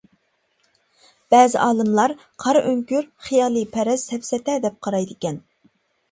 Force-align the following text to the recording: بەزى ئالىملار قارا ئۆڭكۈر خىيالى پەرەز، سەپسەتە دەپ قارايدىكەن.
بەزى 1.33 1.59
ئالىملار 1.65 2.13
قارا 2.43 2.63
ئۆڭكۈر 2.69 3.05
خىيالى 3.25 3.63
پەرەز، 3.75 4.05
سەپسەتە 4.13 4.55
دەپ 4.65 4.79
قارايدىكەن. 4.89 5.39